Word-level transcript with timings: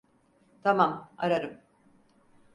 Tamam, 0.63 1.11
ararım. 1.17 1.61